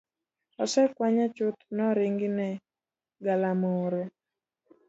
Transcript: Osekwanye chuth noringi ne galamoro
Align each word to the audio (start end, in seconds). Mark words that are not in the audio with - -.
Osekwanye 0.63 1.25
chuth 1.35 1.61
noringi 1.77 2.29
ne 2.37 2.49
galamoro 3.25 4.01